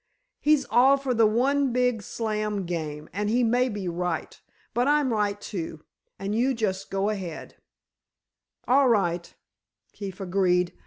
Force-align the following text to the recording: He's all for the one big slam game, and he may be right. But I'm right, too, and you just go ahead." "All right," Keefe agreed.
He's 0.39 0.65
all 0.71 0.97
for 0.97 1.13
the 1.13 1.27
one 1.27 1.71
big 1.71 2.01
slam 2.01 2.65
game, 2.65 3.07
and 3.13 3.29
he 3.29 3.43
may 3.43 3.69
be 3.69 3.87
right. 3.87 4.41
But 4.73 4.87
I'm 4.87 5.13
right, 5.13 5.39
too, 5.39 5.83
and 6.17 6.33
you 6.33 6.55
just 6.55 6.89
go 6.89 7.09
ahead." 7.09 7.57
"All 8.67 8.89
right," 8.89 9.31
Keefe 9.93 10.19
agreed. 10.19 10.73